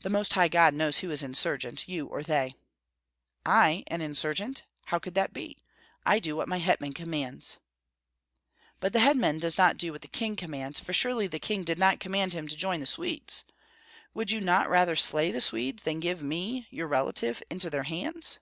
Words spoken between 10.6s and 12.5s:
for surely the king did not command him